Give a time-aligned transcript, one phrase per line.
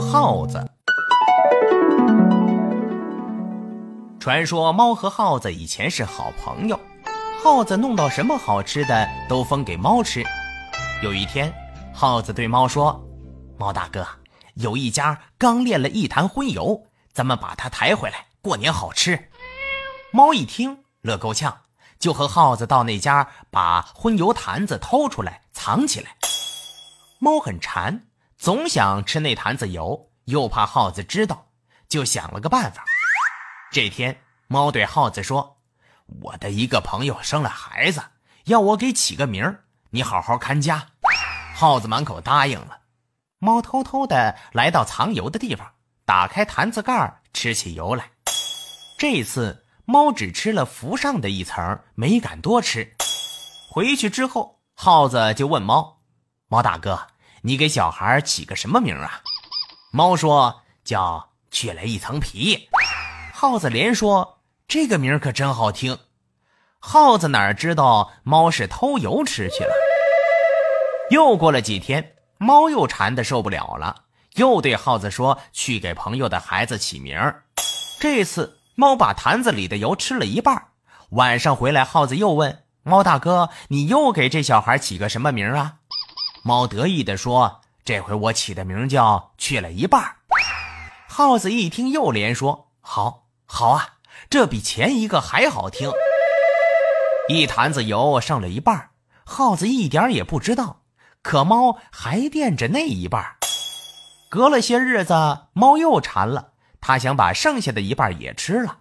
[0.00, 0.66] 耗子。
[4.18, 6.78] 传说猫和耗子以前是好朋友，
[7.42, 10.24] 耗子弄到什么好吃的都分给猫吃。
[11.02, 11.52] 有一天，
[11.94, 13.02] 耗子对猫说
[13.58, 14.06] ：“猫大哥，
[14.54, 16.82] 有一家刚炼了一坛荤油，
[17.12, 19.30] 咱们把它抬回来，过年好吃。”
[20.12, 21.56] 猫一听乐够呛，
[21.98, 26.10] 就和耗子到那家把荤油坛子偷出来藏起来。
[27.18, 28.02] 猫很馋，
[28.40, 31.48] 总想吃那坛子油，又怕耗子知道，
[31.90, 32.82] 就想了个办法。
[33.70, 35.58] 这天，猫对耗子说
[36.22, 38.02] ：“我的一个朋友生了孩子，
[38.44, 40.86] 要我给起个名儿，你好好看家。”
[41.54, 42.78] 耗子满口答应了。
[43.40, 45.72] 猫偷偷的来到藏油的地方，
[46.06, 48.10] 打开坛子盖吃起油来。
[48.98, 52.96] 这次，猫只吃了浮上的一层，没敢多吃。
[53.70, 56.00] 回去之后，耗子就问猫。
[56.48, 57.06] 猫大哥，
[57.42, 59.22] 你给小孩起个什么名啊？
[59.92, 62.68] 猫说叫去了一层皮。
[63.32, 65.98] 耗子连说这个名可真好听。
[66.78, 69.72] 耗子哪知道猫是偷油吃去了。
[71.10, 77.18] 又过了几天，猫又馋得受不了了，又对耗子说去给朋友的孩子起名。
[77.98, 80.68] 这次猫把坛子里的油吃了一半。
[81.10, 85.79] 晚上回来，耗子又问猫大哥，你又给这小孩起个什么名啊？
[86.42, 90.16] 猫得意地说：“这回我起的名叫去了一半。”
[91.08, 93.98] 耗子一听，又连说：“好，好啊，
[94.30, 95.90] 这比前一个还好听。”
[97.28, 98.90] 一坛子油剩了一半，
[99.24, 100.82] 耗子一点也不知道，
[101.22, 103.36] 可猫还惦着那一半。
[104.30, 105.14] 隔了些日子，
[105.52, 108.78] 猫又馋了，它想把剩下的一半也吃了。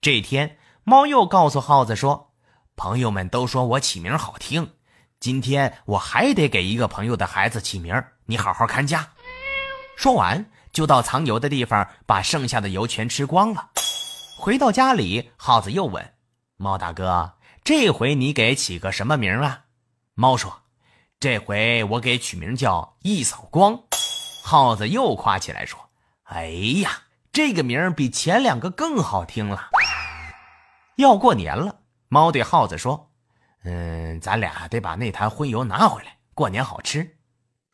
[0.00, 2.32] 这天，猫又告诉耗子说
[2.74, 4.72] ：“朋友们都说我起名好听。”
[5.20, 9.06] 今天我还得给一个朋友的孩子起名你好好看家。
[9.94, 13.68] 说完，就到藏油的地方，把剩下的油全吃光了。
[14.38, 16.14] 回到家里，耗子又问
[16.56, 19.64] 猫大哥：“这回你给起个什么名啊？”
[20.16, 20.62] 猫说
[21.20, 23.78] ：“这回我给取名叫一扫光。”
[24.42, 25.78] 耗子又夸起来说
[26.32, 26.46] ：“哎
[26.80, 29.68] 呀，这个名比前两个更好听了。”
[30.96, 33.09] 要过年了，猫对耗子说。
[33.64, 37.18] 嗯，咱俩得把那坛荤油拿回来，过年好吃。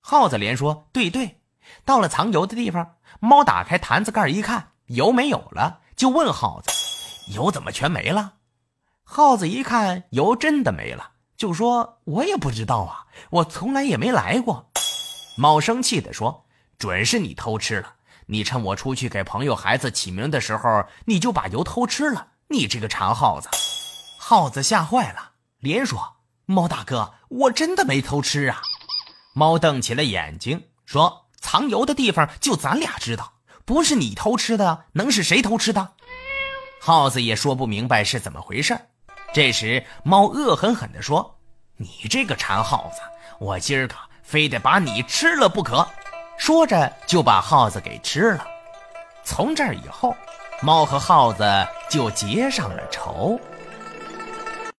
[0.00, 1.40] 耗子连说：“对对。”
[1.84, 6.70] 到了藏油的地方，猫打开坛子盖一看，油没有了，就问耗子
[7.34, 8.34] ：“油怎么全没了？”
[9.04, 14.70] 耗子一看油真的没了，就说：“我也不知道啊，我从来也没来过。”
[15.38, 16.46] 猫生气地说
[16.78, 17.94] ：“准是你偷吃了！
[18.26, 22.28] 你趁我出去给朋友孩子起名的时候，你就把油偷吃了！
[22.48, 23.48] 你这个馋耗子！”
[24.18, 25.31] 耗子吓坏了。
[25.62, 28.60] 连说：“猫大哥，我真的没偷吃啊！”
[29.32, 33.34] 猫瞪起了眼睛，说：“藏油的地方就咱俩知道，
[33.64, 35.92] 不是你偷吃的，能是谁偷吃的？”
[36.82, 38.76] 耗子也说不明白是怎么回事。
[39.32, 41.38] 这时，猫恶狠狠地说
[41.78, 43.00] ：“你这个馋耗子，
[43.38, 43.94] 我今儿个
[44.24, 45.86] 非得把你吃了不可！”
[46.36, 48.44] 说着就把耗子给吃了。
[49.22, 50.12] 从这以后，
[50.60, 51.44] 猫和耗子
[51.88, 53.40] 就结上了仇。